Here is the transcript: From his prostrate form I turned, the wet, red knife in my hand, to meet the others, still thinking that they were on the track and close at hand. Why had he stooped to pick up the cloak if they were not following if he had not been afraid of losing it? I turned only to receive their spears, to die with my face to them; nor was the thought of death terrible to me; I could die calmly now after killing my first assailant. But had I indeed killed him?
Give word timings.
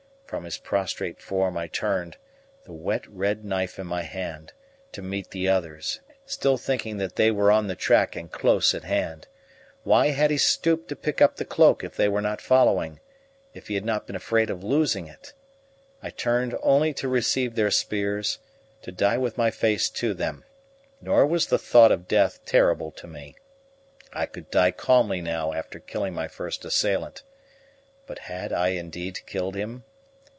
From 0.31 0.45
his 0.45 0.59
prostrate 0.59 1.19
form 1.21 1.57
I 1.57 1.67
turned, 1.67 2.15
the 2.63 2.71
wet, 2.71 3.05
red 3.09 3.43
knife 3.43 3.77
in 3.77 3.85
my 3.85 4.03
hand, 4.03 4.53
to 4.93 5.01
meet 5.01 5.31
the 5.31 5.49
others, 5.49 5.99
still 6.25 6.57
thinking 6.57 6.95
that 6.99 7.17
they 7.17 7.31
were 7.31 7.51
on 7.51 7.67
the 7.67 7.75
track 7.75 8.15
and 8.15 8.31
close 8.31 8.73
at 8.73 8.85
hand. 8.85 9.27
Why 9.83 10.11
had 10.11 10.31
he 10.31 10.37
stooped 10.37 10.87
to 10.87 10.95
pick 10.95 11.21
up 11.21 11.35
the 11.35 11.43
cloak 11.43 11.83
if 11.83 11.97
they 11.97 12.07
were 12.07 12.21
not 12.21 12.39
following 12.39 13.01
if 13.53 13.67
he 13.67 13.73
had 13.75 13.83
not 13.83 14.07
been 14.07 14.15
afraid 14.15 14.49
of 14.49 14.63
losing 14.63 15.05
it? 15.05 15.33
I 16.01 16.11
turned 16.11 16.55
only 16.63 16.93
to 16.93 17.09
receive 17.09 17.55
their 17.55 17.69
spears, 17.69 18.39
to 18.83 18.91
die 18.93 19.17
with 19.17 19.37
my 19.37 19.51
face 19.51 19.89
to 19.89 20.13
them; 20.13 20.45
nor 21.01 21.27
was 21.27 21.47
the 21.47 21.59
thought 21.59 21.91
of 21.91 22.07
death 22.07 22.39
terrible 22.45 22.91
to 22.91 23.05
me; 23.05 23.35
I 24.13 24.27
could 24.27 24.49
die 24.49 24.71
calmly 24.71 25.19
now 25.19 25.51
after 25.51 25.77
killing 25.77 26.13
my 26.13 26.29
first 26.29 26.63
assailant. 26.63 27.23
But 28.07 28.19
had 28.19 28.53
I 28.53 28.69
indeed 28.69 29.25
killed 29.25 29.55
him? 29.55 29.83